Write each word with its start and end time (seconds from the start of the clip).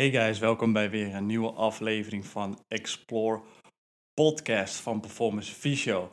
Hey 0.00 0.10
guys, 0.10 0.38
welkom 0.38 0.72
bij 0.72 0.90
weer 0.90 1.14
een 1.14 1.26
nieuwe 1.26 1.52
aflevering 1.52 2.26
van 2.26 2.64
Explore 2.68 3.42
Podcast 4.14 4.76
van 4.76 5.00
Performance 5.00 5.54
Physio. 5.54 6.10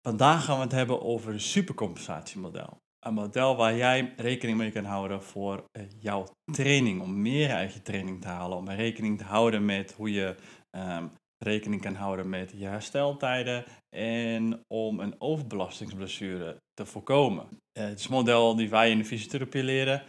Vandaag 0.00 0.44
gaan 0.44 0.56
we 0.56 0.62
het 0.62 0.72
hebben 0.72 1.02
over 1.02 1.32
een 1.32 1.40
supercompensatiemodel. 1.40 2.80
Een 2.98 3.14
model 3.14 3.56
waar 3.56 3.76
jij 3.76 4.12
rekening 4.16 4.58
mee 4.58 4.70
kan 4.70 4.84
houden 4.84 5.22
voor 5.22 5.64
eh, 5.72 5.82
jouw 5.98 6.26
training, 6.52 7.00
om 7.00 7.22
meer 7.22 7.50
uit 7.50 7.74
je 7.74 7.82
training 7.82 8.20
te 8.20 8.28
halen, 8.28 8.58
om 8.58 8.70
rekening 8.70 9.18
te 9.18 9.24
houden 9.24 9.64
met 9.64 9.92
hoe 9.92 10.12
je 10.12 10.36
ehm, 10.70 11.06
rekening 11.38 11.82
kan 11.82 11.94
houden 11.94 12.28
met 12.28 12.52
je 12.56 12.66
hersteltijden 12.66 13.64
en 13.96 14.64
om 14.68 15.00
een 15.00 15.14
overbelastingsblessure 15.18 16.62
te 16.74 16.86
voorkomen. 16.86 17.46
Eh, 17.72 17.84
het 17.84 17.98
is 17.98 18.04
een 18.04 18.14
model 18.14 18.56
die 18.56 18.70
wij 18.70 18.90
in 18.90 18.98
de 18.98 19.04
fysiotherapie 19.04 19.62
leren 19.62 20.02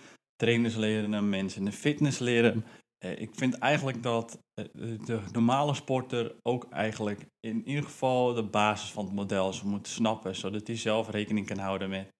trainers 0.44 0.76
leren 0.76 1.30
mensen 1.30 1.60
in 1.60 1.66
de 1.66 1.72
fitness 1.72 2.20
leren 2.20 2.64
eh, 3.04 3.20
ik 3.20 3.36
vind 3.36 3.58
eigenlijk 3.58 4.04
dat 4.04 4.40
eh, 4.54 4.66
de 5.06 5.22
normale 5.32 5.74
sporter 5.74 6.36
ook 6.42 6.70
eigenlijk 6.70 7.26
in 7.40 7.68
ieder 7.68 7.84
geval 7.84 8.34
de 8.34 8.44
basis 8.44 8.92
van 8.92 9.06
het 9.06 9.14
model 9.14 9.54
moeten 9.64 9.92
snappen, 9.92 10.36
zodat 10.36 10.68
hij 10.68 10.78
zelf 10.78 11.10
rekening 11.10 11.48
kan 11.48 11.58
houden 11.58 11.90
met 11.90 12.12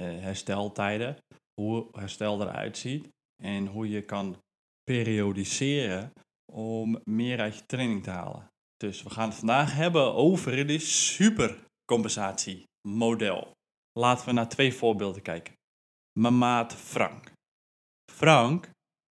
uh, 0.00 0.20
hersteltijden, 0.20 1.16
hoe 1.60 1.88
herstel 1.92 2.42
eruit 2.42 2.78
ziet 2.78 3.08
en 3.42 3.66
hoe 3.66 3.88
je 3.88 4.02
kan 4.02 4.36
periodiseren 4.84 6.12
om 6.52 7.00
meer 7.04 7.40
uit 7.40 7.54
je 7.54 7.66
training 7.66 8.02
te 8.02 8.10
halen. 8.10 8.50
Dus 8.76 9.02
we 9.02 9.10
gaan 9.10 9.28
het 9.28 9.38
vandaag 9.38 9.74
hebben 9.74 10.14
over 10.14 10.58
het 10.58 10.82
supercompensatiemodel. 10.82 13.52
Laten 13.98 14.26
we 14.26 14.32
naar 14.32 14.48
twee 14.48 14.74
voorbeelden 14.74 15.22
kijken. 15.22 15.54
Mijn 16.18 16.38
maat 16.38 16.74
Frank. 16.74 17.32
Frank, 18.24 18.70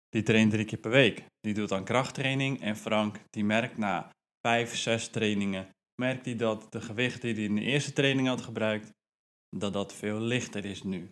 die 0.09 0.23
traint 0.23 0.51
drie 0.51 0.65
keer 0.65 0.79
per 0.79 0.91
week. 0.91 1.25
Die 1.41 1.55
doet 1.55 1.69
dan 1.69 1.85
krachttraining 1.85 2.61
en 2.61 2.77
Frank, 2.77 3.21
die 3.31 3.45
merkt 3.45 3.77
na 3.79 4.11
vijf, 4.47 4.77
zes 4.77 5.09
trainingen, 5.09 5.69
merkt 6.01 6.25
hij 6.25 6.37
dat 6.37 6.73
de 6.73 6.81
gewicht 6.81 7.21
die 7.21 7.35
hij 7.35 7.45
in 7.45 7.55
de 7.55 7.61
eerste 7.61 7.93
training 7.93 8.29
had 8.29 8.41
gebruikt, 8.41 8.91
dat 9.57 9.73
dat 9.73 9.93
veel 9.93 10.21
lichter 10.21 10.65
is 10.65 10.83
nu. 10.83 11.09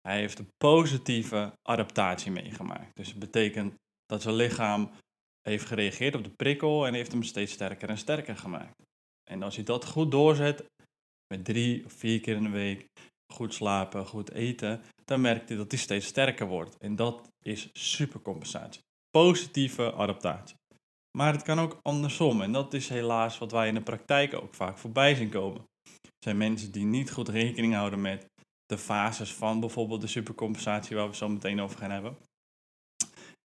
Hij 0.00 0.18
heeft 0.18 0.38
een 0.38 0.50
positieve 0.56 1.52
adaptatie 1.62 2.30
meegemaakt. 2.30 2.96
Dus 2.96 3.08
het 3.08 3.18
betekent 3.18 3.74
dat 4.06 4.22
zijn 4.22 4.34
lichaam 4.34 4.90
heeft 5.42 5.64
gereageerd 5.64 6.14
op 6.14 6.24
de 6.24 6.34
prikkel 6.36 6.86
en 6.86 6.94
heeft 6.94 7.12
hem 7.12 7.22
steeds 7.22 7.52
sterker 7.52 7.88
en 7.88 7.98
sterker 7.98 8.36
gemaakt. 8.36 8.82
En 9.30 9.42
als 9.42 9.54
hij 9.54 9.64
dat 9.64 9.84
goed 9.84 10.10
doorzet, 10.10 10.64
met 11.34 11.44
drie 11.44 11.84
of 11.84 11.92
vier 11.92 12.20
keer 12.20 12.36
in 12.36 12.42
de 12.42 12.48
week, 12.48 12.86
goed 13.38 13.54
slapen, 13.54 14.06
goed 14.06 14.32
eten, 14.32 14.82
dan 15.04 15.20
merkt 15.20 15.48
hij 15.48 15.58
dat 15.58 15.70
hij 15.70 15.80
steeds 15.80 16.06
sterker 16.06 16.46
wordt. 16.46 16.76
En 16.78 16.96
dat 16.96 17.28
is 17.44 17.70
supercompensatie. 17.72 18.80
Positieve 19.10 19.92
adaptatie. 19.92 20.56
Maar 21.18 21.32
het 21.32 21.42
kan 21.42 21.58
ook 21.60 21.78
andersom. 21.82 22.42
En 22.42 22.52
dat 22.52 22.74
is 22.74 22.88
helaas 22.88 23.38
wat 23.38 23.52
wij 23.52 23.68
in 23.68 23.74
de 23.74 23.82
praktijk 23.82 24.34
ook 24.34 24.54
vaak 24.54 24.78
voorbij 24.78 25.14
zien 25.14 25.28
komen. 25.30 25.60
Er 26.02 26.24
zijn 26.24 26.36
mensen 26.36 26.72
die 26.72 26.84
niet 26.84 27.10
goed 27.10 27.28
rekening 27.28 27.74
houden 27.74 28.00
met 28.00 28.26
de 28.66 28.78
fases 28.78 29.32
van 29.32 29.60
bijvoorbeeld 29.60 30.00
de 30.00 30.06
supercompensatie, 30.06 30.96
waar 30.96 31.08
we 31.08 31.16
zo 31.16 31.28
meteen 31.28 31.60
over 31.60 31.78
gaan 31.78 31.90
hebben. 31.90 32.16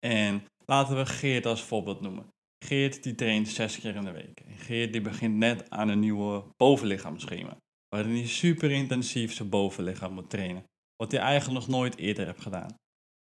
En 0.05 0.45
laten 0.65 0.95
we 0.95 1.05
Geert 1.05 1.45
als 1.45 1.61
voorbeeld 1.61 2.01
noemen. 2.01 2.27
Geert 2.65 3.03
die 3.03 3.15
traint 3.15 3.47
zes 3.47 3.79
keer 3.79 3.95
in 3.95 4.05
de 4.05 4.11
week. 4.11 4.43
Geert 4.57 4.91
die 4.91 5.01
begint 5.01 5.35
net 5.35 5.69
aan 5.69 5.89
een 5.89 5.99
nieuwe 5.99 6.43
bovenlichaamschema 6.57 7.57
waarin 7.95 8.15
hij 8.15 8.27
super 8.27 8.71
intensief 8.71 9.33
zijn 9.33 9.49
bovenlichaam 9.49 10.13
moet 10.13 10.29
trainen. 10.29 10.63
Wat 10.95 11.11
hij 11.11 11.21
eigenlijk 11.21 11.59
nog 11.59 11.77
nooit 11.77 11.97
eerder 11.97 12.25
heeft 12.25 12.41
gedaan. 12.41 12.75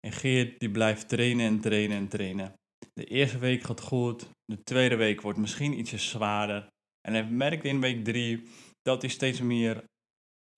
En 0.01 0.13
Geert 0.13 0.61
die 0.61 0.71
blijft 0.71 1.09
trainen 1.09 1.47
en 1.47 1.61
trainen 1.61 1.97
en 1.97 2.09
trainen. 2.09 2.55
De 2.93 3.05
eerste 3.05 3.39
week 3.39 3.63
gaat 3.63 3.81
goed, 3.81 4.29
de 4.45 4.63
tweede 4.63 4.97
week 4.97 5.21
wordt 5.21 5.39
misschien 5.39 5.79
ietsje 5.79 5.99
zwaarder. 5.99 6.69
En 7.01 7.13
hij 7.13 7.25
merkt 7.25 7.65
in 7.65 7.81
week 7.81 8.05
drie 8.05 8.43
dat 8.83 9.03
hij 9.03 9.11
steeds 9.11 9.41
meer 9.41 9.85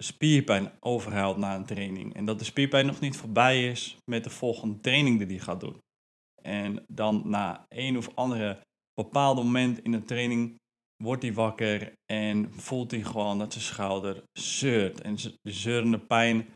spierpijn 0.03 0.73
overhaalt 0.81 1.37
na 1.37 1.55
een 1.55 1.67
training. 1.67 2.15
En 2.15 2.25
dat 2.25 2.39
de 2.39 2.45
spierpijn 2.45 2.87
nog 2.87 3.01
niet 3.01 3.17
voorbij 3.17 3.69
is 3.71 3.97
met 4.11 4.25
de 4.25 4.31
volgende 4.31 4.81
training 4.81 5.19
die 5.19 5.27
hij 5.27 5.39
gaat 5.39 5.61
doen. 5.61 5.79
En 6.43 6.85
dan 6.87 7.23
na 7.25 7.67
een 7.69 7.97
of 7.97 8.15
andere 8.15 8.61
bepaald 8.95 9.37
moment 9.37 9.83
in 9.83 9.93
de 9.93 10.03
training 10.03 10.57
wordt 10.97 11.23
hij 11.23 11.33
wakker 11.33 11.93
en 12.13 12.53
voelt 12.53 12.91
hij 12.91 13.03
gewoon 13.03 13.39
dat 13.39 13.53
zijn 13.53 13.65
schouder 13.65 14.23
zeurt. 14.33 15.01
En 15.01 15.15
de 15.15 15.53
zeurende 15.53 15.99
pijn, 15.99 16.47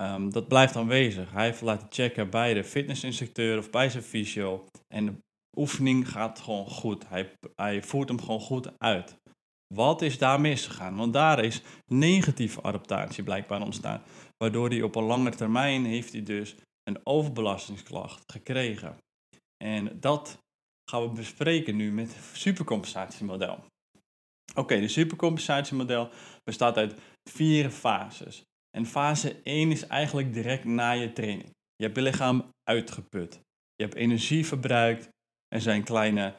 um, 0.00 0.32
dat 0.32 0.48
blijft 0.48 0.76
aanwezig. 0.76 1.30
Hij 1.32 1.44
heeft 1.44 1.60
laten 1.60 1.86
checken 1.90 2.30
bij 2.30 2.54
de 2.54 2.64
fitnessinstructeur 2.64 3.58
of 3.58 3.70
bij 3.70 3.90
zijn 3.90 4.02
fysio. 4.02 4.64
En 4.94 5.06
de 5.06 5.14
oefening 5.58 6.08
gaat 6.08 6.40
gewoon 6.40 6.68
goed. 6.68 7.08
Hij, 7.08 7.32
hij 7.54 7.82
voert 7.82 8.08
hem 8.08 8.20
gewoon 8.20 8.40
goed 8.40 8.78
uit. 8.78 9.16
Wat 9.74 10.02
is 10.02 10.18
daar 10.18 10.40
misgegaan? 10.40 10.96
Want 10.96 11.12
daar 11.12 11.44
is 11.44 11.62
negatieve 11.86 12.62
adaptatie 12.62 13.24
blijkbaar 13.24 13.62
ontstaan. 13.62 14.02
Waardoor 14.36 14.68
hij 14.68 14.82
op 14.82 14.94
een 14.94 15.04
lange 15.04 15.30
termijn 15.30 15.84
heeft 15.84 16.12
hij 16.12 16.22
dus 16.22 16.56
een 16.82 17.00
overbelastingsklacht 17.04 18.32
gekregen. 18.32 18.98
En 19.64 20.00
dat 20.00 20.38
gaan 20.90 21.02
we 21.02 21.08
bespreken 21.08 21.76
nu 21.76 21.92
met 21.92 22.14
het 22.14 22.36
supercompensatiemodel. 22.36 23.64
Oké, 24.54 24.80
de 24.80 24.88
supercompensatiemodel 24.88 26.10
bestaat 26.44 26.76
uit 26.76 26.94
vier 27.30 27.70
fases. 27.70 28.42
En 28.70 28.86
fase 28.86 29.40
1 29.42 29.70
is 29.70 29.86
eigenlijk 29.86 30.32
direct 30.32 30.64
na 30.64 30.90
je 30.90 31.12
training. 31.12 31.50
Je 31.76 31.84
hebt 31.84 31.96
je 31.96 32.02
lichaam 32.02 32.52
uitgeput. 32.62 33.40
Je 33.74 33.84
hebt 33.84 33.94
energie 33.94 34.46
verbruikt. 34.46 35.08
Er 35.48 35.60
zijn 35.60 35.82
kleine 35.82 36.34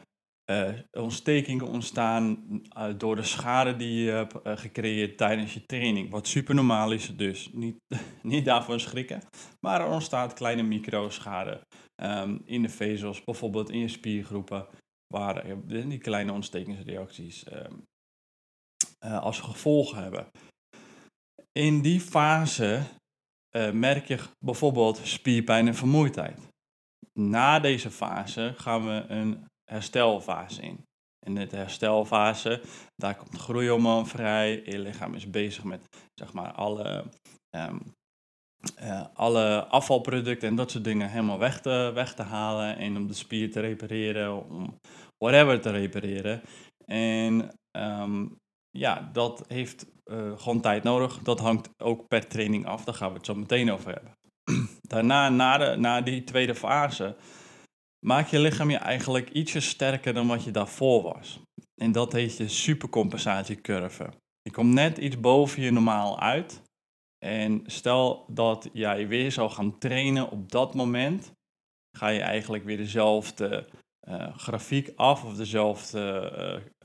uh, 0.51 0.69
ontstekingen 0.91 1.67
ontstaan 1.67 2.45
uh, 2.77 2.93
door 2.97 3.15
de 3.15 3.23
schade 3.23 3.75
die 3.75 4.03
je 4.03 4.11
hebt 4.11 4.35
uh, 4.43 4.57
gecreëerd 4.57 5.17
tijdens 5.17 5.53
je 5.53 5.65
training. 5.65 6.09
Wat 6.09 6.27
super 6.27 6.55
normaal 6.55 6.91
is 6.91 7.15
dus, 7.15 7.49
niet, 7.53 7.77
niet 8.21 8.45
daarvoor 8.45 8.79
schrikken. 8.79 9.21
Maar 9.59 9.81
er 9.81 9.87
ontstaat 9.87 10.33
kleine 10.33 10.63
microschade 10.63 11.61
um, 12.03 12.41
in 12.45 12.61
de 12.61 12.69
vezels, 12.69 13.23
bijvoorbeeld 13.23 13.69
in 13.69 13.79
je 13.79 13.87
spiergroepen, 13.87 14.67
waar 15.13 15.65
die 15.67 15.97
kleine 15.97 16.31
ontstekingsreacties 16.31 17.45
um, 17.53 17.83
als 18.99 19.39
gevolg 19.39 19.93
hebben. 19.93 20.27
In 21.51 21.81
die 21.81 21.99
fase 21.99 22.83
merk 23.73 24.07
je 24.07 24.19
bijvoorbeeld 24.45 24.97
spierpijn 25.03 25.67
en 25.67 25.75
vermoeidheid. 25.75 26.39
Na 27.19 27.59
deze 27.59 27.91
fase 27.91 28.53
gaan 28.57 28.85
we 28.85 29.05
een 29.07 29.45
herstelfase 29.71 30.61
in. 30.61 30.85
In 31.25 31.35
de 31.35 31.47
herstelfase, 31.49 32.61
daar 32.95 33.15
komt 33.15 33.37
groeihormoon 33.37 34.07
vrij. 34.07 34.61
Je 34.65 34.79
lichaam 34.79 35.13
is 35.13 35.29
bezig 35.29 35.63
met 35.63 35.87
zeg 36.13 36.33
maar, 36.33 36.51
alle, 36.51 37.03
um, 37.55 37.95
uh, 38.81 39.05
alle 39.13 39.65
afvalproducten 39.65 40.49
en 40.49 40.55
dat 40.55 40.71
soort 40.71 40.83
dingen 40.83 41.09
helemaal 41.09 41.39
weg 41.39 41.61
te, 41.61 41.91
weg 41.93 42.13
te 42.13 42.23
halen. 42.23 42.77
En 42.77 42.97
om 42.97 43.07
de 43.07 43.13
spier 43.13 43.51
te 43.51 43.59
repareren, 43.59 44.49
om 44.49 44.79
whatever 45.17 45.61
te 45.61 45.69
repareren. 45.69 46.41
En 46.85 47.51
um, 47.71 48.37
ja, 48.69 49.09
dat 49.13 49.45
heeft 49.47 49.85
uh, 50.05 50.37
gewoon 50.37 50.61
tijd 50.61 50.83
nodig. 50.83 51.19
Dat 51.19 51.39
hangt 51.39 51.69
ook 51.77 52.07
per 52.07 52.27
training 52.27 52.65
af. 52.65 52.83
Daar 52.83 52.95
gaan 52.95 53.09
we 53.09 53.17
het 53.17 53.25
zo 53.25 53.35
meteen 53.35 53.71
over 53.71 53.93
hebben. 53.93 54.17
Daarna, 54.91 55.29
na, 55.29 55.57
de, 55.57 55.75
na 55.75 56.01
die 56.01 56.23
tweede 56.23 56.55
fase, 56.55 57.15
maak 58.05 58.27
je 58.27 58.39
lichaam 58.39 58.69
je 58.69 58.77
eigenlijk 58.77 59.29
ietsje 59.29 59.59
sterker 59.59 60.13
dan 60.13 60.27
wat 60.27 60.43
je 60.43 60.51
daarvoor 60.51 61.03
was. 61.03 61.39
En 61.81 61.91
dat 61.91 62.11
heet 62.11 62.37
je 62.37 62.47
supercompensatiecurve. 62.47 64.09
Je 64.41 64.51
komt 64.51 64.73
net 64.73 64.97
iets 64.97 65.19
boven 65.19 65.61
je 65.61 65.71
normaal 65.71 66.19
uit. 66.19 66.61
En 67.25 67.61
stel 67.65 68.25
dat 68.27 68.69
jij 68.73 69.07
weer 69.07 69.31
zou 69.31 69.49
gaan 69.49 69.77
trainen 69.77 70.29
op 70.29 70.51
dat 70.51 70.73
moment, 70.73 71.31
ga 71.97 72.07
je 72.07 72.21
eigenlijk 72.21 72.63
weer 72.63 72.77
dezelfde 72.77 73.69
uh, 74.09 74.37
grafiek 74.37 74.91
af 74.95 75.23
of 75.23 75.35
dezelfde 75.35 76.31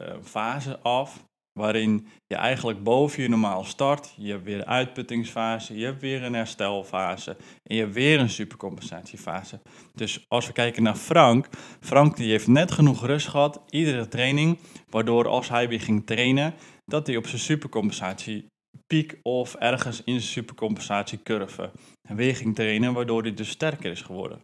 uh, 0.01 0.07
uh, 0.09 0.23
fase 0.23 0.79
af 0.79 1.25
waarin 1.53 2.07
je 2.27 2.37
eigenlijk 2.37 2.83
boven 2.83 3.23
je 3.23 3.29
normaal 3.29 3.65
start. 3.65 4.15
Je 4.17 4.31
hebt 4.31 4.45
weer 4.45 4.59
een 4.59 4.67
uitputtingsfase, 4.67 5.79
je 5.79 5.85
hebt 5.85 6.01
weer 6.01 6.23
een 6.23 6.35
herstelfase 6.35 7.37
en 7.63 7.77
je 7.77 7.81
hebt 7.81 7.95
weer 7.95 8.21
een 8.21 8.31
supercompensatiefase. 8.31 9.61
Dus 9.95 10.25
als 10.29 10.47
we 10.47 10.53
kijken 10.53 10.83
naar 10.83 10.97
Frank, 10.97 11.49
Frank 11.81 12.17
die 12.17 12.31
heeft 12.31 12.47
net 12.47 12.73
genoeg 12.73 13.07
rust 13.07 13.29
gehad, 13.29 13.61
iedere 13.69 14.09
training, 14.09 14.59
waardoor 14.91 15.29
als 15.29 15.49
hij 15.49 15.69
weer 15.69 15.81
ging 15.81 16.07
trainen, 16.07 16.55
dat 16.85 17.07
hij 17.07 17.17
op 17.17 17.27
zijn 17.27 17.41
supercompensatie 17.41 18.47
piek 18.87 19.19
of 19.23 19.55
ergens 19.55 19.99
in 20.05 20.21
zijn 20.21 20.33
supercompensatiecurve 20.33 21.71
weer 22.09 22.37
ging 22.37 22.55
trainen, 22.55 22.93
waardoor 22.93 23.23
hij 23.23 23.35
dus 23.35 23.49
sterker 23.49 23.91
is 23.91 24.03
geworden. 24.03 24.41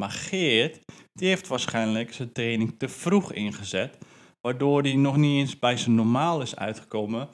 Maar 0.00 0.10
Geert, 0.10 0.80
die 1.12 1.28
heeft 1.28 1.46
waarschijnlijk 1.46 2.12
zijn 2.12 2.32
training 2.32 2.74
te 2.78 2.88
vroeg 2.88 3.32
ingezet, 3.32 3.98
waardoor 4.46 4.82
hij 4.82 4.94
nog 4.94 5.16
niet 5.16 5.38
eens 5.38 5.58
bij 5.58 5.76
zijn 5.76 5.94
normaal 5.94 6.40
is 6.40 6.56
uitgekomen. 6.56 7.28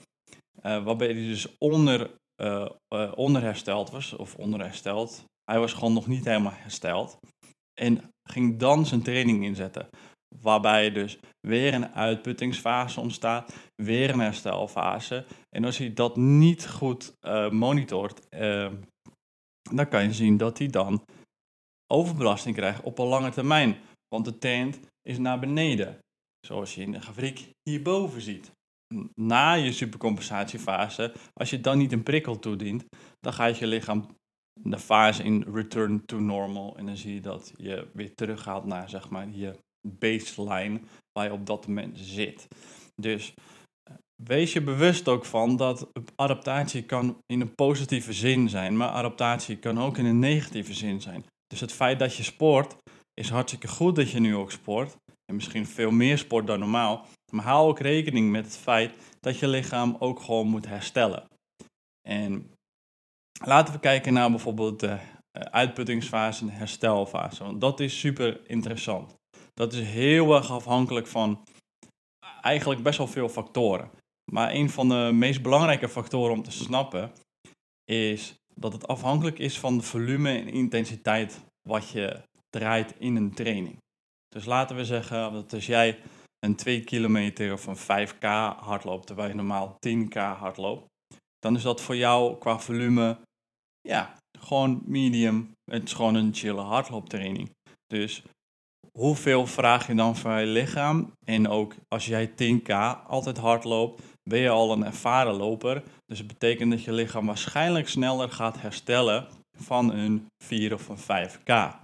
Uh, 0.62 0.84
waarbij 0.84 1.06
hij 1.06 1.26
dus 1.26 1.58
onder, 1.58 2.10
uh, 2.42 2.68
uh, 2.94 3.12
onderhersteld 3.14 3.90
was, 3.90 4.12
of 4.12 4.34
onderhersteld. 4.34 5.24
Hij 5.44 5.58
was 5.58 5.72
gewoon 5.72 5.92
nog 5.92 6.06
niet 6.06 6.24
helemaal 6.24 6.52
hersteld. 6.54 7.18
En 7.80 8.10
ging 8.28 8.58
dan 8.58 8.86
zijn 8.86 9.02
training 9.02 9.44
inzetten. 9.44 9.88
Waarbij 10.42 10.92
dus 10.92 11.18
weer 11.40 11.74
een 11.74 11.94
uitputtingsfase 11.94 13.00
ontstaat, 13.00 13.70
weer 13.82 14.10
een 14.10 14.20
herstelfase. 14.20 15.24
En 15.56 15.64
als 15.64 15.78
hij 15.78 15.92
dat 15.92 16.16
niet 16.16 16.68
goed 16.68 17.14
monitort, 17.50 18.26
dan 19.70 19.88
kan 19.88 20.02
je 20.02 20.12
zien 20.12 20.36
dat 20.36 20.58
hij 20.58 20.66
dan 20.66 21.04
overbelasting 21.92 22.56
krijgt 22.56 22.82
op 22.82 22.98
een 22.98 23.06
lange 23.06 23.30
termijn. 23.30 23.76
Want 24.08 24.24
de 24.24 24.38
tent 24.38 24.80
is 25.02 25.18
naar 25.18 25.38
beneden. 25.38 26.01
Zoals 26.46 26.74
je 26.74 26.80
in 26.80 26.92
de 26.92 27.00
grafiek 27.00 27.50
hierboven 27.62 28.20
ziet. 28.20 28.52
Na 29.14 29.52
je 29.52 29.72
supercompensatiefase, 29.72 31.12
als 31.32 31.50
je 31.50 31.60
dan 31.60 31.78
niet 31.78 31.92
een 31.92 32.02
prikkel 32.02 32.38
toedient, 32.38 32.84
dan 33.20 33.32
gaat 33.32 33.58
je 33.58 33.66
lichaam 33.66 34.16
de 34.60 34.78
fase 34.78 35.22
in 35.22 35.44
return 35.52 36.04
to 36.04 36.18
normal. 36.18 36.76
En 36.76 36.86
dan 36.86 36.96
zie 36.96 37.14
je 37.14 37.20
dat 37.20 37.52
je 37.56 37.88
weer 37.92 38.14
teruggaat 38.14 38.64
naar 38.64 38.88
zeg 38.88 39.10
maar 39.10 39.28
je 39.30 39.58
baseline 39.88 40.80
waar 41.12 41.24
je 41.24 41.32
op 41.32 41.46
dat 41.46 41.66
moment 41.66 41.98
zit. 41.98 42.48
Dus 42.94 43.34
eh, 43.82 43.96
wees 44.22 44.52
je 44.52 44.62
bewust 44.62 45.08
ook 45.08 45.24
van 45.24 45.56
dat 45.56 45.88
adaptatie 46.16 46.82
kan 46.82 47.18
in 47.26 47.40
een 47.40 47.54
positieve 47.54 48.12
zin 48.12 48.48
zijn, 48.48 48.76
maar 48.76 48.88
adaptatie 48.88 49.56
kan 49.56 49.80
ook 49.80 49.98
in 49.98 50.04
een 50.04 50.18
negatieve 50.18 50.74
zin 50.74 51.00
zijn. 51.00 51.24
Dus 51.46 51.60
het 51.60 51.72
feit 51.72 51.98
dat 51.98 52.16
je 52.16 52.22
sport 52.22 52.76
is 53.14 53.28
hartstikke 53.28 53.68
goed 53.68 53.96
dat 53.96 54.10
je 54.10 54.20
nu 54.20 54.36
ook 54.36 54.50
sport. 54.50 54.96
En 55.32 55.38
misschien 55.38 55.66
veel 55.66 55.90
meer 55.90 56.18
sport 56.18 56.46
dan 56.46 56.58
normaal. 56.58 57.06
Maar 57.30 57.44
hou 57.44 57.68
ook 57.68 57.78
rekening 57.78 58.30
met 58.30 58.44
het 58.44 58.56
feit 58.56 58.94
dat 59.20 59.38
je 59.38 59.48
lichaam 59.48 59.96
ook 59.98 60.20
gewoon 60.20 60.46
moet 60.46 60.66
herstellen. 60.66 61.24
En 62.08 62.52
laten 63.44 63.74
we 63.74 63.80
kijken 63.80 64.12
naar 64.12 64.30
bijvoorbeeld 64.30 64.80
de 64.80 64.98
eh, 65.30 65.42
uitputtingsfase 65.42 66.40
en 66.40 66.46
de 66.46 66.52
herstelfase. 66.52 67.44
Want 67.44 67.60
dat 67.60 67.80
is 67.80 67.98
super 67.98 68.40
interessant. 68.46 69.14
Dat 69.54 69.72
is 69.72 69.80
heel 69.80 70.34
erg 70.34 70.50
afhankelijk 70.50 71.06
van 71.06 71.42
eigenlijk 72.40 72.82
best 72.82 72.98
wel 72.98 73.06
veel 73.06 73.28
factoren. 73.28 73.90
Maar 74.32 74.50
een 74.50 74.70
van 74.70 74.88
de 74.88 75.10
meest 75.12 75.42
belangrijke 75.42 75.88
factoren 75.88 76.34
om 76.34 76.42
te 76.42 76.50
snappen 76.50 77.12
is 77.84 78.34
dat 78.54 78.72
het 78.72 78.88
afhankelijk 78.88 79.38
is 79.38 79.58
van 79.58 79.76
de 79.76 79.82
volume 79.82 80.30
en 80.30 80.48
intensiteit 80.48 81.40
wat 81.68 81.88
je 81.88 82.22
draait 82.50 82.94
in 82.98 83.16
een 83.16 83.34
training. 83.34 83.81
Dus 84.32 84.44
laten 84.44 84.76
we 84.76 84.84
zeggen 84.84 85.32
dat 85.32 85.52
als 85.52 85.66
jij 85.66 85.98
een 86.38 86.56
2 86.56 86.84
kilometer 86.84 87.52
of 87.52 87.66
een 87.66 88.08
5k 88.08 88.20
hardloopt, 88.58 89.06
terwijl 89.06 89.28
je 89.28 89.34
normaal 89.34 89.76
10k 89.88 90.14
hardloopt, 90.14 90.86
dan 91.38 91.56
is 91.56 91.62
dat 91.62 91.80
voor 91.80 91.96
jou 91.96 92.38
qua 92.38 92.58
volume, 92.58 93.18
ja, 93.80 94.14
gewoon 94.38 94.82
medium. 94.84 95.52
Het 95.70 95.82
is 95.82 95.92
gewoon 95.92 96.14
een 96.14 96.34
chille 96.34 96.60
hardlooptraining. 96.60 97.50
Dus 97.86 98.22
hoeveel 98.98 99.46
vraag 99.46 99.86
je 99.86 99.94
dan 99.94 100.16
van 100.16 100.40
je 100.40 100.46
lichaam? 100.46 101.12
En 101.26 101.48
ook 101.48 101.74
als 101.88 102.06
jij 102.06 102.30
10k 102.30 102.72
altijd 103.06 103.38
hard 103.38 103.64
loopt, 103.64 104.02
ben 104.30 104.38
je 104.38 104.48
al 104.48 104.72
een 104.72 104.84
ervaren 104.84 105.34
loper. 105.34 105.82
Dus 106.06 106.18
het 106.18 106.26
betekent 106.26 106.70
dat 106.70 106.82
je 106.82 106.92
lichaam 106.92 107.26
waarschijnlijk 107.26 107.88
sneller 107.88 108.30
gaat 108.30 108.60
herstellen 108.60 109.26
van 109.58 109.92
een 109.92 110.26
4 110.44 110.74
of 110.74 110.88
een 110.88 111.30
5k. 111.30 111.80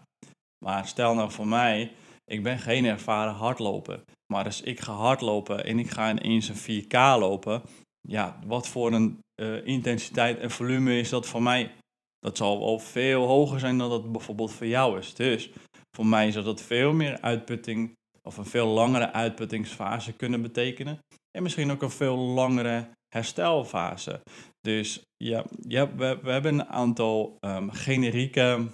Maar 0.64 0.86
stel 0.86 1.14
nou 1.14 1.30
voor 1.30 1.46
mij, 1.46 1.92
ik 2.28 2.42
ben 2.42 2.58
geen 2.58 2.84
ervaren 2.84 3.34
hardloper. 3.34 4.04
Maar 4.32 4.44
als 4.44 4.60
ik 4.60 4.80
ga 4.80 4.92
hardlopen 4.92 5.64
en 5.64 5.78
ik 5.78 5.90
ga 5.90 6.10
ineens 6.10 6.48
een 6.48 6.84
4k 6.84 6.96
lopen, 7.18 7.62
ja, 8.00 8.38
wat 8.46 8.68
voor 8.68 8.92
een 8.92 9.18
uh, 9.40 9.66
intensiteit 9.66 10.38
en 10.38 10.50
volume 10.50 10.98
is 10.98 11.08
dat 11.08 11.26
voor 11.26 11.42
mij? 11.42 11.72
Dat 12.18 12.36
zal 12.36 12.58
wel 12.58 12.78
veel 12.78 13.26
hoger 13.26 13.60
zijn 13.60 13.78
dan 13.78 13.90
dat 13.90 14.12
bijvoorbeeld 14.12 14.52
voor 14.52 14.66
jou 14.66 14.98
is. 14.98 15.14
Dus 15.14 15.50
voor 15.96 16.06
mij 16.06 16.30
zou 16.30 16.44
dat 16.44 16.62
veel 16.62 16.92
meer 16.92 17.20
uitputting 17.20 17.92
of 18.22 18.36
een 18.36 18.46
veel 18.46 18.66
langere 18.66 19.12
uitputtingsfase 19.12 20.12
kunnen 20.12 20.42
betekenen. 20.42 20.98
En 21.30 21.42
misschien 21.42 21.70
ook 21.70 21.82
een 21.82 21.90
veel 21.90 22.16
langere 22.16 22.88
herstelfase. 23.08 24.20
Dus 24.60 25.02
ja, 25.16 25.44
ja 25.60 25.94
we, 25.94 26.18
we 26.22 26.30
hebben 26.30 26.54
een 26.54 26.66
aantal 26.66 27.36
um, 27.40 27.70
generieke 27.70 28.66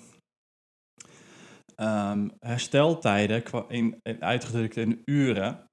um, 1.77 2.33
hersteltijden 2.39 3.43
in, 3.69 3.99
in, 4.03 4.23
uitgedrukt 4.23 4.77
in 4.77 5.03
uren. 5.05 5.65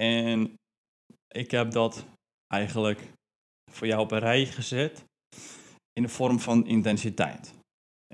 En 0.00 0.54
ik 1.28 1.50
heb 1.50 1.70
dat 1.70 2.04
eigenlijk 2.46 3.12
voor 3.72 3.86
jou 3.86 4.02
op 4.02 4.10
een 4.10 4.18
rij 4.18 4.46
gezet 4.46 5.04
in 5.92 6.02
de 6.02 6.08
vorm 6.08 6.40
van 6.40 6.66
intensiteit. 6.66 7.54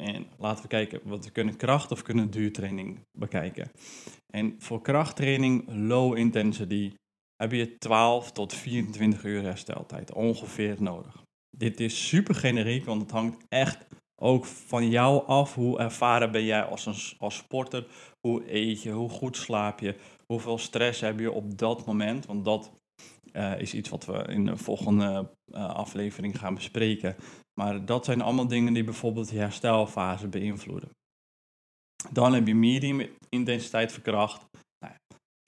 En 0.00 0.26
laten 0.38 0.62
we 0.62 0.68
kijken, 0.68 1.00
wat 1.04 1.24
we 1.24 1.30
kunnen 1.30 1.56
kracht 1.56 1.90
of 1.92 2.02
kunnen 2.02 2.30
duurtraining 2.30 3.00
bekijken. 3.18 3.70
En 4.32 4.54
voor 4.58 4.82
krachttraining, 4.82 5.64
low 5.68 6.16
intensity, 6.16 6.92
heb 7.36 7.52
je 7.52 7.78
12 7.78 8.32
tot 8.32 8.54
24 8.54 9.24
uur 9.24 9.42
hersteltijd 9.42 10.12
ongeveer 10.12 10.82
nodig. 10.82 11.22
Dit 11.56 11.80
is 11.80 12.08
super 12.08 12.34
generiek, 12.34 12.84
want 12.84 13.02
het 13.02 13.10
hangt 13.10 13.44
echt 13.48 13.86
ook 14.22 14.44
van 14.44 14.88
jou 14.88 15.26
af. 15.26 15.54
Hoe 15.54 15.78
ervaren 15.78 16.32
ben 16.32 16.44
jij 16.44 16.64
als, 16.64 16.86
een, 16.86 17.18
als 17.18 17.36
sporter? 17.36 17.86
Hoe 18.20 18.52
eet 18.54 18.82
je? 18.82 18.90
Hoe 18.90 19.08
goed 19.08 19.36
slaap 19.36 19.80
je? 19.80 19.96
Hoeveel 20.26 20.58
stress 20.58 21.00
heb 21.00 21.18
je 21.18 21.32
op 21.32 21.58
dat 21.58 21.86
moment? 21.86 22.26
Want 22.26 22.44
dat 22.44 22.70
uh, 23.32 23.60
is 23.60 23.74
iets 23.74 23.88
wat 23.88 24.04
we 24.04 24.24
in 24.28 24.44
de 24.44 24.56
volgende 24.56 25.30
uh, 25.46 25.74
aflevering 25.74 26.38
gaan 26.38 26.54
bespreken. 26.54 27.16
Maar 27.60 27.84
dat 27.84 28.04
zijn 28.04 28.20
allemaal 28.20 28.48
dingen 28.48 28.72
die 28.72 28.84
bijvoorbeeld 28.84 29.30
de 29.30 29.36
herstelfase 29.36 30.28
beïnvloeden. 30.28 30.90
Dan 32.10 32.34
heb 32.34 32.46
je 32.46 32.54
medium 32.54 33.08
intensiteit 33.28 33.92
verkracht. 33.92 34.44
Nou, 34.84 34.94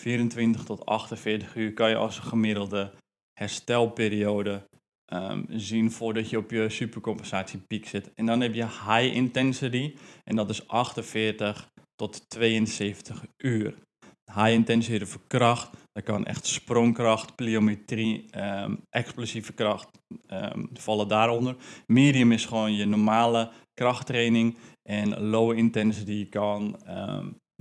24 0.03 0.65
tot 0.65 0.87
48 0.87 1.57
uur 1.57 1.75
kan 1.75 1.89
je 1.89 1.97
als 1.97 2.19
gemiddelde 2.19 2.93
herstelperiode 3.33 4.69
um, 5.13 5.47
zien 5.49 5.91
voordat 5.91 6.31
je 6.31 6.39
op 6.39 6.51
je 6.51 6.69
supercompensatiepiek 6.69 7.87
zit. 7.87 8.15
En 8.15 8.27
dan 8.27 8.41
heb 8.41 8.55
je 8.55 8.65
high 8.65 9.15
intensity 9.15 9.95
en 10.25 10.37
dat 10.37 10.51
is 10.51 10.69
48 10.69 11.69
tot 11.95 12.31
72 12.31 13.25
uur. 13.37 13.75
High 14.35 14.51
intensity 14.51 15.05
verkracht, 15.05 15.71
dat 15.93 16.05
kan 16.05 16.25
echt 16.25 16.47
sprongkracht, 16.47 17.37
pliometrie, 17.37 18.25
um, 18.39 18.81
explosieve 18.91 19.53
kracht 19.53 19.89
um, 20.27 20.69
vallen 20.73 21.09
daaronder. 21.09 21.57
Medium 21.87 22.33
is 22.33 22.45
gewoon 22.47 22.75
je 22.75 22.85
normale 22.85 23.51
krachttraining 23.75 24.57
en 24.83 25.21
low 25.21 25.57
intensity 25.57 26.29
kan 26.29 26.77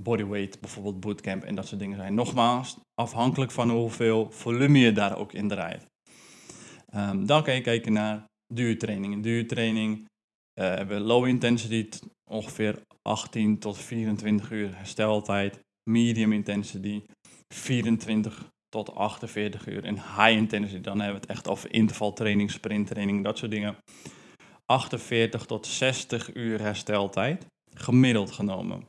bodyweight, 0.02 0.60
bijvoorbeeld 0.60 1.00
bootcamp 1.00 1.42
en 1.42 1.54
dat 1.54 1.66
soort 1.66 1.80
dingen 1.80 1.96
zijn. 1.96 2.14
Nogmaals, 2.14 2.78
afhankelijk 2.94 3.50
van 3.50 3.70
hoeveel 3.70 4.30
volume 4.30 4.78
je 4.78 4.92
daar 4.92 5.18
ook 5.18 5.32
in 5.32 5.48
draait. 5.48 5.86
Um, 6.96 7.26
dan 7.26 7.42
kan 7.42 7.54
je 7.54 7.60
kijken 7.60 7.92
naar 7.92 8.24
duurtraining. 8.54 9.12
In 9.12 9.22
duurtraining 9.22 9.96
uh, 9.98 10.04
hebben 10.54 10.98
we 10.98 11.04
low 11.04 11.26
intensity, 11.26 11.88
ongeveer 12.30 12.82
18 13.02 13.58
tot 13.58 13.78
24 13.78 14.50
uur 14.50 14.76
hersteltijd. 14.76 15.60
Medium 15.90 16.32
intensity, 16.32 17.02
24 17.54 18.48
tot 18.68 18.94
48 18.94 19.66
uur. 19.66 19.84
En 19.84 19.94
high 19.94 20.36
intensity, 20.36 20.80
dan 20.80 21.00
hebben 21.00 21.20
we 21.20 21.26
het 21.26 21.36
echt 21.36 21.48
over 21.48 21.72
intervaltraining, 21.72 22.50
sprinttraining, 22.50 23.24
dat 23.24 23.38
soort 23.38 23.50
dingen. 23.50 23.76
48 24.66 25.46
tot 25.46 25.66
60 25.66 26.34
uur 26.34 26.60
hersteltijd, 26.60 27.46
gemiddeld 27.74 28.30
genomen. 28.30 28.84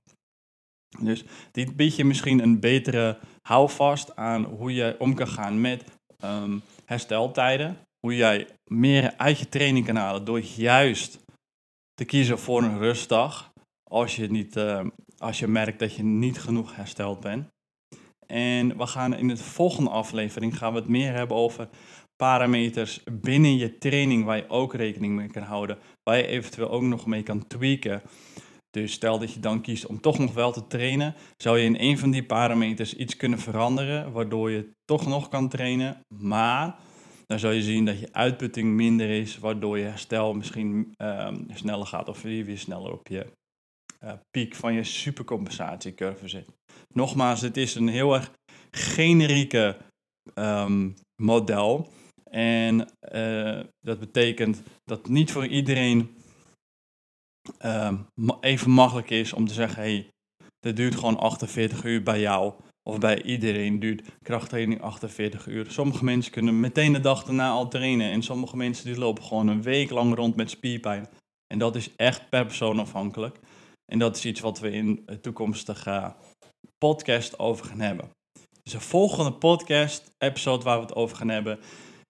Dus 0.99 1.23
dit 1.51 1.75
biedt 1.75 1.95
je 1.95 2.05
misschien 2.05 2.43
een 2.43 2.59
betere 2.59 3.19
houvast 3.41 4.15
aan 4.15 4.43
hoe 4.43 4.73
je 4.73 4.95
om 4.99 5.13
kan 5.13 5.27
gaan 5.27 5.61
met 5.61 5.83
um, 6.23 6.61
hersteltijden 6.85 7.77
hoe 7.99 8.15
jij 8.15 8.47
meer 8.71 9.27
je 9.27 9.49
training 9.49 9.85
kan 9.85 9.95
halen 9.95 10.25
door 10.25 10.39
juist 10.39 11.19
te 11.93 12.05
kiezen 12.05 12.39
voor 12.39 12.63
een 12.63 12.77
rustdag 12.77 13.51
als 13.89 14.15
je, 14.15 14.31
niet, 14.31 14.55
uh, 14.55 14.85
als 15.17 15.39
je 15.39 15.47
merkt 15.47 15.79
dat 15.79 15.95
je 15.95 16.03
niet 16.03 16.39
genoeg 16.39 16.75
hersteld 16.75 17.19
bent. 17.19 17.47
En 18.27 18.77
we 18.77 18.87
gaan 18.87 19.15
in 19.15 19.27
de 19.27 19.37
volgende 19.37 19.89
aflevering 19.89 20.57
gaan 20.57 20.73
we 20.73 20.79
het 20.79 20.87
meer 20.87 21.13
hebben 21.13 21.37
over 21.37 21.69
parameters 22.15 23.03
binnen 23.11 23.57
je 23.57 23.77
training 23.77 24.25
waar 24.25 24.37
je 24.37 24.49
ook 24.49 24.73
rekening 24.73 25.15
mee 25.15 25.27
kan 25.27 25.43
houden, 25.43 25.77
waar 26.03 26.17
je 26.17 26.27
eventueel 26.27 26.69
ook 26.69 26.81
nog 26.81 27.05
mee 27.05 27.23
kan 27.23 27.47
tweaken. 27.47 28.01
Dus 28.69 28.91
stel 28.91 29.19
dat 29.19 29.33
je 29.33 29.39
dan 29.39 29.61
kiest 29.61 29.85
om 29.85 30.01
toch 30.01 30.19
nog 30.19 30.33
wel 30.33 30.51
te 30.51 30.67
trainen, 30.67 31.15
zou 31.37 31.59
je 31.59 31.65
in 31.65 31.79
een 31.79 31.97
van 31.97 32.11
die 32.11 32.25
parameters 32.25 32.93
iets 32.93 33.15
kunnen 33.15 33.39
veranderen, 33.39 34.11
waardoor 34.11 34.51
je 34.51 34.71
toch 34.85 35.07
nog 35.07 35.29
kan 35.29 35.49
trainen, 35.49 35.99
maar 36.07 36.75
dan 37.29 37.39
zal 37.39 37.51
je 37.51 37.61
zien 37.61 37.85
dat 37.85 37.99
je 37.99 38.13
uitputting 38.13 38.73
minder 38.73 39.09
is, 39.09 39.37
waardoor 39.37 39.77
je 39.77 39.85
herstel 39.85 40.33
misschien 40.33 40.93
um, 40.97 41.45
sneller 41.53 41.85
gaat 41.85 42.09
of 42.09 42.23
je 42.23 42.43
weer 42.43 42.57
sneller 42.57 42.91
op 42.91 43.07
je 43.07 43.25
uh, 44.03 44.13
piek 44.29 44.55
van 44.55 44.73
je 44.73 44.83
supercompensatiecurve 44.83 46.27
zit. 46.27 46.45
Nogmaals, 46.93 47.41
het 47.41 47.57
is 47.57 47.75
een 47.75 47.87
heel 47.87 48.13
erg 48.13 48.31
generieke 48.71 49.77
um, 50.35 50.93
model. 51.21 51.91
En 52.31 52.89
uh, 53.13 53.59
dat 53.79 53.99
betekent 53.99 54.61
dat 54.83 55.07
niet 55.07 55.31
voor 55.31 55.45
iedereen 55.45 56.17
um, 57.65 58.05
even 58.41 58.71
makkelijk 58.71 59.09
is 59.09 59.33
om 59.33 59.47
te 59.47 59.53
zeggen: 59.53 59.81
hey, 59.81 60.09
dat 60.59 60.75
duurt 60.75 60.95
gewoon 60.95 61.17
48 61.17 61.83
uur 61.83 62.03
bij 62.03 62.19
jou. 62.19 62.53
Of 62.89 62.99
bij 62.99 63.23
iedereen 63.23 63.79
duurt 63.79 64.07
krachttraining 64.21 64.81
48 64.81 65.47
uur. 65.47 65.71
Sommige 65.71 66.03
mensen 66.03 66.31
kunnen 66.31 66.59
meteen 66.59 66.93
de 66.93 66.99
dag 66.99 67.23
daarna 67.23 67.49
al 67.49 67.67
trainen. 67.67 68.11
En 68.11 68.23
sommige 68.23 68.57
mensen 68.57 68.85
die 68.85 68.97
lopen 68.97 69.23
gewoon 69.23 69.47
een 69.47 69.61
week 69.61 69.89
lang 69.89 70.15
rond 70.15 70.35
met 70.35 70.49
spierpijn. 70.49 71.07
En 71.47 71.59
dat 71.59 71.75
is 71.75 71.95
echt 71.95 72.29
per 72.29 72.45
persoon 72.45 72.79
afhankelijk. 72.79 73.39
En 73.85 73.99
dat 73.99 74.15
is 74.15 74.25
iets 74.25 74.39
wat 74.39 74.59
we 74.59 74.71
in 74.71 75.03
de 75.05 75.19
toekomstige 75.19 76.15
podcast 76.77 77.39
over 77.39 77.65
gaan 77.65 77.79
hebben. 77.79 78.09
Dus 78.63 78.73
de 78.73 78.79
volgende 78.79 79.33
podcast 79.33 80.11
episode 80.17 80.63
waar 80.63 80.77
we 80.77 80.85
het 80.85 80.95
over 80.95 81.17
gaan 81.17 81.29
hebben 81.29 81.59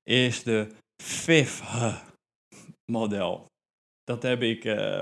is 0.04 0.44
de 0.44 0.68
FIF-model. 1.04 2.06
Dat 4.04 4.24
heb 4.24 4.42
ik, 4.42 4.66
uh, 4.66 5.00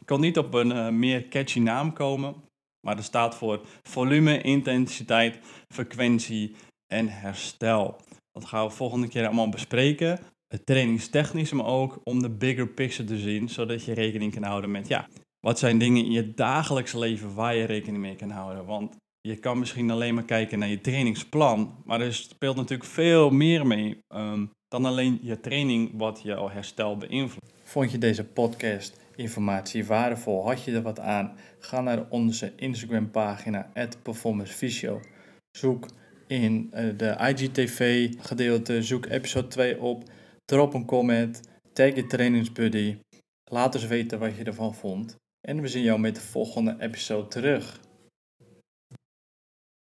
ik 0.00 0.06
kon 0.06 0.20
niet 0.20 0.38
op 0.38 0.54
een 0.54 0.70
uh, 0.70 0.88
meer 0.88 1.28
catchy 1.28 1.58
naam 1.58 1.92
komen, 1.92 2.34
maar 2.86 2.96
dat 2.96 3.04
staat 3.04 3.34
voor 3.34 3.60
volume, 3.82 4.40
intensiteit, 4.40 5.38
frequentie 5.68 6.54
en 6.92 7.08
herstel. 7.08 7.96
Dat 8.32 8.44
gaan 8.44 8.66
we 8.66 8.72
volgende 8.72 9.08
keer 9.08 9.26
allemaal 9.26 9.48
bespreken. 9.48 10.18
Het 10.46 10.66
trainingstechnisch, 10.66 11.52
maar 11.52 11.66
ook 11.66 12.00
om 12.04 12.22
de 12.22 12.30
bigger 12.30 12.68
picture 12.68 13.08
te 13.08 13.18
zien, 13.18 13.48
zodat 13.48 13.84
je 13.84 13.94
rekening 13.94 14.32
kan 14.32 14.42
houden 14.42 14.70
met, 14.70 14.88
ja, 14.88 15.08
wat 15.46 15.58
zijn 15.58 15.78
dingen 15.78 16.04
in 16.04 16.10
je 16.10 16.34
dagelijks 16.34 16.92
leven 16.92 17.34
waar 17.34 17.56
je 17.56 17.64
rekening 17.64 18.02
mee 18.02 18.16
kan 18.16 18.30
houden. 18.30 18.64
Want 18.64 18.96
je 19.20 19.36
kan 19.36 19.58
misschien 19.58 19.90
alleen 19.90 20.14
maar 20.14 20.24
kijken 20.24 20.58
naar 20.58 20.68
je 20.68 20.80
trainingsplan, 20.80 21.82
maar 21.84 22.00
er 22.00 22.14
speelt 22.14 22.56
natuurlijk 22.56 22.90
veel 22.90 23.30
meer 23.30 23.66
mee 23.66 23.98
um, 24.14 24.50
dan 24.68 24.84
alleen 24.84 25.18
je 25.22 25.40
training 25.40 25.90
wat 25.94 26.20
jouw 26.22 26.48
herstel 26.48 26.96
beïnvloedt. 26.96 27.52
Vond 27.62 27.90
je 27.90 27.98
deze 27.98 28.24
podcast 28.24 29.00
informatie 29.20 29.86
waardevol? 29.86 30.46
Had 30.46 30.64
je 30.64 30.72
er 30.72 30.82
wat 30.82 31.00
aan? 31.00 31.36
Ga 31.58 31.80
naar 31.80 32.06
onze 32.08 32.52
Instagram 32.56 33.10
pagina 33.10 33.70
@performancevisio. 34.02 35.00
Zoek 35.50 35.86
in 36.26 36.70
uh, 36.74 36.98
de 36.98 37.16
IGTV 37.18 38.10
gedeelte, 38.18 38.82
zoek 38.82 39.06
episode 39.06 39.48
2 39.48 39.80
op, 39.80 40.04
drop 40.44 40.74
een 40.74 40.84
comment, 40.84 41.40
tag 41.72 41.94
je 41.94 42.06
trainingsbuddy. 42.06 42.96
Laat 43.44 43.74
eens 43.74 43.86
weten 43.86 44.18
wat 44.18 44.36
je 44.36 44.44
ervan 44.44 44.74
vond. 44.74 45.16
En 45.40 45.60
we 45.60 45.68
zien 45.68 45.82
jou 45.82 46.00
met 46.00 46.14
de 46.14 46.20
volgende 46.20 46.76
episode 46.78 47.28
terug. 47.28 47.80